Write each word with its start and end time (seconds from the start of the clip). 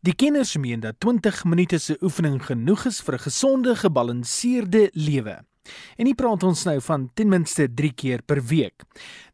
Die 0.00 0.14
kenners 0.16 0.54
meen 0.56 0.80
dat 0.80 0.94
20 0.98 1.42
minute 1.44 1.78
se 1.78 1.98
oefening 2.00 2.38
genoeg 2.40 2.86
is 2.88 3.00
vir 3.04 3.14
'n 3.14 3.18
gesonde, 3.18 3.76
gebalanseerde 3.76 4.90
lewe. 4.92 5.44
En 5.96 6.04
nie 6.04 6.14
praat 6.14 6.42
ons 6.42 6.64
nou 6.64 6.80
van 6.80 7.10
ten 7.14 7.28
minste 7.28 7.74
3 7.74 7.92
keer 7.92 8.22
per 8.22 8.42
week. 8.42 8.82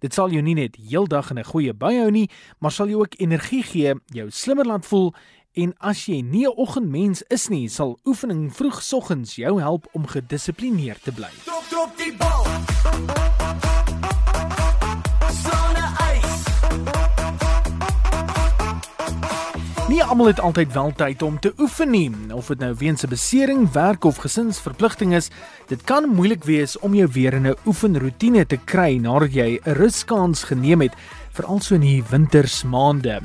Dit 0.00 0.14
sal 0.14 0.30
jou 0.30 0.42
nie 0.42 0.54
net 0.54 0.76
heeldag 0.76 1.30
in 1.30 1.38
'n 1.38 1.44
goeie 1.44 1.72
bui 1.72 1.98
hou 1.98 2.10
nie, 2.10 2.30
maar 2.58 2.72
sal 2.72 2.88
jou 2.88 3.00
ook 3.00 3.14
energie 3.18 3.62
gee, 3.62 3.94
jou 4.06 4.30
slimmer 4.30 4.66
laat 4.66 4.86
voel 4.86 5.14
en 5.52 5.74
as 5.78 6.06
jy 6.06 6.20
nie 6.20 6.46
'n 6.46 6.56
oggendmens 6.56 7.22
is 7.22 7.48
nie, 7.48 7.68
sal 7.68 7.98
oefening 8.04 8.52
vroegoggens 8.52 9.36
jou 9.36 9.60
help 9.60 9.86
om 9.92 10.06
gedissiplineerd 10.06 11.02
te 11.02 11.12
bly. 11.12 11.30
Drop 11.44 11.64
drop 11.68 11.96
die 11.96 12.16
bal. 12.16 12.44
Nie 19.96 20.04
almal 20.04 20.26
het 20.28 20.40
altyd 20.44 20.72
wel 20.72 20.90
tyd 20.92 21.22
om 21.24 21.38
te 21.40 21.54
oefen 21.56 21.88
nie, 21.90 22.10
of 22.36 22.50
dit 22.52 22.58
nou 22.60 22.74
weens 22.76 23.04
'n 23.04 23.08
besering, 23.08 23.72
werk 23.72 24.04
of 24.04 24.16
gesinsverpligting 24.16 25.14
is. 25.14 25.30
Dit 25.68 25.84
kan 25.84 26.08
moeilik 26.08 26.44
wees 26.44 26.78
om 26.78 26.94
jou 26.94 27.08
weer 27.12 27.32
in 27.32 27.46
'n 27.48 27.56
oefenroetine 27.66 28.46
te 28.46 28.58
kry 28.64 28.98
nadat 28.98 29.32
jy 29.32 29.60
'n 29.64 29.72
ruskans 29.72 30.44
geneem 30.44 30.80
het, 30.80 30.92
veral 31.36 31.60
so 31.60 31.76
in 31.76 31.84
die 31.84 32.02
wintersmaande. 32.10 33.20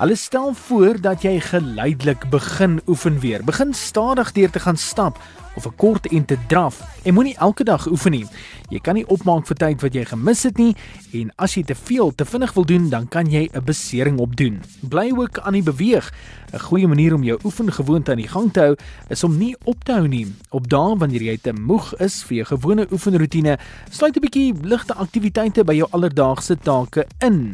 Hulle 0.00 0.16
stel 0.16 0.54
voor 0.56 0.96
dat 1.00 1.22
jy 1.26 1.36
geleidelik 1.44 2.30
begin 2.32 2.80
oefen 2.88 3.20
weer. 3.20 3.44
Begin 3.44 3.74
stadig 3.76 4.32
deur 4.32 4.50
te 4.50 4.60
gaan 4.60 4.76
stap 4.80 5.20
of 5.56 5.66
'n 5.66 5.76
kort 5.76 6.06
en 6.06 6.24
te 6.24 6.36
draf. 6.46 6.80
En 7.02 7.14
moenie 7.14 7.36
elke 7.36 7.64
dag 7.64 7.86
oefen 7.86 8.10
nie. 8.10 8.26
Jy 8.68 8.78
kan 8.78 8.94
nie 8.94 9.06
opmaak 9.06 9.46
vir 9.46 9.56
tyd 9.56 9.82
wat 9.82 9.94
jy 9.94 10.04
gemis 10.04 10.42
het 10.42 10.58
nie 10.58 10.76
en 11.12 11.32
as 11.36 11.54
jy 11.54 11.62
te 11.62 11.74
veel 11.74 12.14
te 12.14 12.24
vinnig 12.24 12.52
wil 12.52 12.64
doen, 12.64 12.88
dan 12.88 13.08
kan 13.08 13.30
jy 13.30 13.48
'n 13.52 13.64
besering 13.64 14.18
opdoen. 14.18 14.62
Bly 14.80 15.12
ook 15.16 15.38
aan 15.38 15.52
die 15.52 15.62
beweeg. 15.62 16.12
'n 16.52 16.58
Goeie 16.58 16.88
manier 16.88 17.14
om 17.14 17.22
jou 17.22 17.38
oefengewoonte 17.44 18.10
aan 18.10 18.16
die 18.16 18.28
gang 18.28 18.52
te 18.52 18.60
hou 18.60 18.76
is 19.08 19.24
om 19.24 19.38
nie 19.38 19.56
op 19.64 19.84
te 19.84 19.92
hou 19.92 20.08
nie. 20.08 20.26
Op 20.50 20.68
dae 20.68 20.96
wanneer 20.96 21.22
jy 21.22 21.36
te 21.36 21.52
moeg 21.52 21.94
is 22.00 22.22
vir 22.22 22.36
jou 22.36 22.46
gewone 22.46 22.86
oefenroetine, 22.90 23.58
sluit 23.90 24.16
'n 24.16 24.20
bietjie 24.20 24.54
ligte 24.62 24.94
aktiwiteite 24.94 25.64
by 25.64 25.74
jou 25.74 25.88
alledaagse 25.90 26.58
take 26.58 27.06
in. 27.18 27.49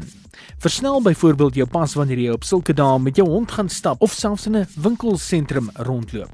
Versnel 0.59 1.03
byvoorbeeld 1.03 1.55
jou 1.55 1.69
pas 1.69 1.95
wanneer 1.95 2.19
jy 2.19 2.31
op 2.33 2.45
sulke 2.45 2.73
dae 2.73 2.99
met 2.99 3.17
jou 3.17 3.29
hond 3.29 3.51
gaan 3.51 3.69
stap 3.69 4.03
of 4.03 4.13
selfs 4.13 4.47
in 4.47 4.57
'n 4.57 4.67
winkelsentrum 4.77 5.71
rondloop. 5.75 6.31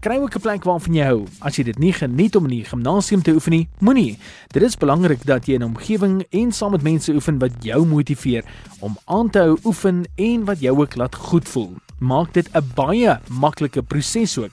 Kry 0.00 0.16
ook 0.16 0.34
'n 0.34 0.40
plek 0.40 0.64
waarvan 0.64 0.94
jy 0.94 1.04
hou. 1.04 1.26
As 1.40 1.56
jy 1.56 1.64
dit 1.64 1.78
nie 1.78 1.92
geniet 1.92 2.36
om 2.36 2.44
in 2.44 2.50
die 2.50 2.64
gimnasium 2.64 3.22
te 3.22 3.32
oefen 3.32 3.52
nie, 3.52 3.68
moenie. 3.78 4.18
Dit 4.48 4.62
is 4.62 4.76
belangrik 4.76 5.26
dat 5.26 5.46
jy 5.46 5.54
in 5.54 5.60
'n 5.60 5.74
omgewing 5.74 6.24
en 6.30 6.52
saam 6.52 6.70
met 6.70 6.82
mense 6.82 7.12
oefen 7.12 7.38
wat 7.38 7.52
jou 7.60 7.86
motiveer 7.86 8.44
om 8.80 8.96
aan 9.04 9.30
te 9.30 9.38
hou 9.38 9.58
oefen 9.64 10.04
en 10.16 10.44
wat 10.44 10.60
jou 10.60 10.78
ook 10.78 10.96
laat 10.96 11.14
goed 11.14 11.48
voel. 11.48 11.76
Maak 11.98 12.32
dit 12.32 12.48
'n 12.54 12.64
baie 12.74 13.20
maklike 13.28 13.82
proses 13.82 14.38
ook. 14.38 14.50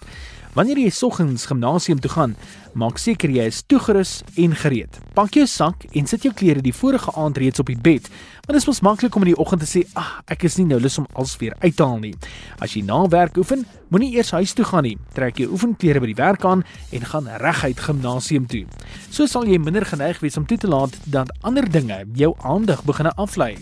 Wanneer 0.58 0.80
jy 0.82 0.90
soggens 0.90 1.44
gimnasium 1.46 2.00
toe 2.02 2.10
gaan, 2.10 2.32
maak 2.74 2.98
seker 2.98 3.30
jy 3.30 3.44
is 3.46 3.60
toegerus 3.70 4.24
en 4.42 4.56
gereed. 4.58 4.96
Pak 5.14 5.36
jou 5.38 5.44
sak 5.46 5.84
en 5.94 6.10
sit 6.10 6.26
jou 6.26 6.32
klere 6.34 6.64
die 6.66 6.74
vorige 6.74 7.14
aand 7.14 7.38
reeds 7.38 7.62
op 7.62 7.70
die 7.70 7.78
bed. 7.78 8.08
Want 8.48 8.56
dit 8.56 8.62
is 8.64 8.66
mos 8.66 8.82
maklik 8.82 9.14
om 9.14 9.28
in 9.28 9.36
die 9.36 9.38
oggend 9.38 9.62
te 9.62 9.70
sê, 9.70 9.86
"Ag, 9.94 10.08
ah, 10.08 10.34
ek 10.34 10.44
is 10.50 10.58
nie 10.58 10.66
nou 10.66 10.80
lus 10.80 10.98
om 10.98 11.06
alles 11.14 11.38
weer 11.38 11.54
uit 11.60 11.76
te 11.76 11.84
haal 11.84 12.00
nie." 12.00 12.16
As 12.60 12.74
jy 12.74 12.82
na 12.82 13.08
werk 13.08 13.38
oefen, 13.38 13.68
moenie 13.90 14.16
eers 14.16 14.32
huis 14.32 14.54
toe 14.54 14.66
gaan 14.66 14.84
nie. 14.84 14.98
Trek 15.14 15.38
jou 15.38 15.52
oefenklere 15.52 16.00
by 16.00 16.06
die 16.08 16.24
werk 16.24 16.44
aan 16.44 16.64
en 16.92 17.02
gaan 17.02 17.28
reguit 17.28 17.80
gimnasium 17.80 18.48
toe. 18.48 18.66
So 19.12 19.28
sal 19.28 19.46
jy 19.46 19.60
minder 19.60 19.86
geneig 19.86 20.20
wees 20.22 20.38
om 20.38 20.46
toe 20.46 20.58
te 20.58 20.68
laat 20.68 20.98
dat 21.06 21.32
ander 21.42 21.72
dinge 21.72 22.06
jou 22.16 22.36
aandag 22.42 22.84
begin 22.84 23.08
aflei. 23.08 23.58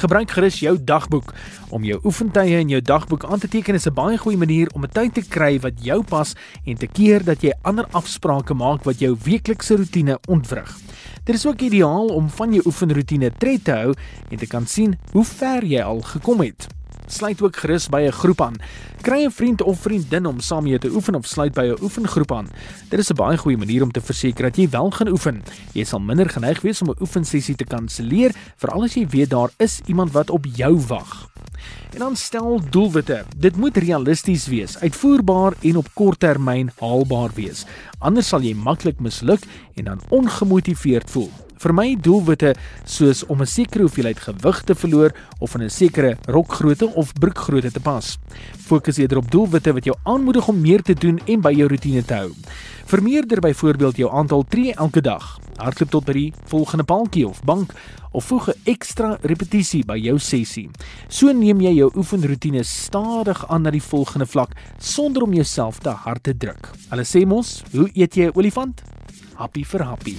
Gebruik 0.00 0.30
gerus 0.32 0.62
jou 0.64 0.78
dagboek 0.80 1.34
om 1.76 1.84
jou 1.84 1.98
oefentye 2.08 2.62
in 2.62 2.70
jou 2.72 2.78
dagboek 2.80 3.26
aan 3.28 3.42
te 3.42 3.48
teken 3.52 3.76
is 3.76 3.84
'n 3.86 3.92
baie 3.92 4.16
goeie 4.16 4.38
manier 4.38 4.68
om 4.72 4.84
'n 4.84 4.88
tyd 4.88 5.14
te 5.14 5.20
kry 5.20 5.60
wat 5.60 5.84
jou 5.84 6.02
pas 6.02 6.34
en 6.64 6.76
te 6.76 6.86
keer 6.86 7.24
dat 7.24 7.42
jy 7.42 7.52
ander 7.62 7.86
afsprake 7.92 8.54
maak 8.54 8.84
wat 8.84 8.98
jou 8.98 9.16
weeklikse 9.24 9.76
roetine 9.76 10.18
ontwrig. 10.28 10.78
Dit 11.24 11.34
is 11.34 11.46
ook 11.46 11.60
ideaal 11.60 12.06
om 12.06 12.30
van 12.30 12.52
jou 12.52 12.62
oefenroetine 12.66 13.30
tred 13.38 13.64
te 13.64 13.72
hou 13.72 13.94
en 14.30 14.38
te 14.38 14.46
kan 14.46 14.66
sien 14.66 14.98
hoe 15.12 15.24
ver 15.24 15.64
jy 15.64 15.82
al 15.82 16.00
gekom 16.00 16.40
het. 16.40 16.79
Sluit 17.10 17.42
ook 17.42 17.56
gerus 17.56 17.88
by 17.90 18.06
'n 18.06 18.12
groep 18.12 18.40
aan. 18.40 18.54
Kry 19.02 19.24
'n 19.24 19.30
vriend 19.30 19.62
of 19.62 19.80
vriendin 19.80 20.26
om 20.26 20.40
saam 20.40 20.62
mee 20.62 20.78
te 20.78 20.90
oefen 20.90 21.14
of 21.14 21.26
sluit 21.26 21.54
by 21.54 21.66
'n 21.66 21.82
oefengroep 21.82 22.32
aan. 22.32 22.48
Dit 22.88 22.98
is 22.98 23.10
'n 23.10 23.14
baie 23.14 23.36
goeie 23.36 23.58
manier 23.58 23.82
om 23.82 23.90
te 23.90 24.00
verseker 24.00 24.42
dat 24.42 24.56
jy 24.56 24.68
wel 24.68 24.90
gaan 24.90 25.08
oefen. 25.08 25.42
Jy 25.72 25.84
sal 25.84 26.00
minder 26.00 26.30
geneig 26.30 26.60
wees 26.60 26.82
om 26.82 26.88
'n 26.88 27.00
oefensessie 27.00 27.56
te 27.56 27.64
kanselleer, 27.64 28.34
veral 28.56 28.82
as 28.82 28.94
jy 28.94 29.08
weet 29.08 29.30
daar 29.30 29.50
is 29.56 29.80
iemand 29.86 30.12
wat 30.12 30.30
op 30.30 30.46
jou 30.54 30.80
wag. 30.86 31.30
En 31.92 31.98
dan 31.98 32.16
stel 32.16 32.60
doelwitte. 32.70 33.24
Dit 33.36 33.56
moet 33.56 33.76
realisties 33.76 34.46
wees, 34.46 34.78
uitvoerbaar 34.78 35.52
en 35.60 35.76
op 35.76 35.88
kort 35.94 36.20
termyn 36.20 36.70
haalbaar 36.78 37.30
wees. 37.34 37.64
Anders 37.98 38.28
sal 38.28 38.40
jy 38.40 38.54
maklik 38.54 39.00
misluk 39.00 39.44
en 39.74 39.84
dan 39.84 40.00
ongemotiveerd 40.08 41.10
voel. 41.10 41.30
Vermy 41.60 41.92
doelwitte 42.00 42.54
soos 42.88 43.20
om 43.28 43.42
'n 43.42 43.46
sekere 43.46 43.84
hoeveelheid 43.84 44.18
gewig 44.18 44.62
te 44.64 44.74
verloor 44.74 45.12
of 45.40 45.54
in 45.54 45.62
'n 45.62 45.70
sekere 45.70 46.16
rokgrootte 46.24 46.88
of 46.94 47.12
broekgrootte 47.12 47.70
te 47.70 47.80
pas. 47.80 48.18
Fokus 48.58 48.96
eerder 48.96 49.18
op 49.18 49.30
doelwitte 49.30 49.72
wat 49.72 49.84
jou 49.84 49.96
aanmoedig 50.04 50.48
om 50.48 50.60
meer 50.60 50.82
te 50.82 50.94
doen 50.94 51.20
en 51.26 51.40
by 51.40 51.52
jou 51.52 51.68
roetine 51.68 52.04
te 52.04 52.14
hou. 52.14 52.32
Vermeerder 52.86 53.40
byvoorbeeld 53.40 53.96
jou 53.96 54.10
aantal 54.10 54.44
tree 54.48 54.74
elke 54.74 55.00
dag. 55.00 55.38
Hardloop 55.56 55.90
tot 55.90 56.04
by 56.04 56.12
die 56.12 56.32
volgende 56.44 56.84
paaltjie 56.84 57.28
of 57.28 57.42
bank 57.44 57.72
of 58.12 58.24
voeg 58.24 58.48
'n 58.48 58.60
ekstra 58.64 59.18
repetisie 59.22 59.84
by 59.84 59.96
jou 59.96 60.18
sessie. 60.18 60.70
So 61.08 61.32
neem 61.32 61.60
jy 61.60 61.74
jou 61.74 61.90
oefenroetine 61.94 62.62
stadig 62.62 63.48
aan 63.48 63.62
na 63.62 63.70
die 63.70 63.82
volgende 63.82 64.26
vlak 64.26 64.50
sonder 64.78 65.22
om 65.22 65.34
jouself 65.34 65.78
te 65.78 65.90
hard 65.90 66.22
te 66.22 66.36
druk. 66.36 66.70
Hulle 66.88 67.04
sê 67.04 67.26
mos, 67.26 67.62
hoe 67.72 67.90
eet 67.92 68.14
jy 68.14 68.26
'n 68.26 68.32
olifant? 68.34 68.82
Happy 69.34 69.64
vir 69.64 69.84
happy. 69.84 70.16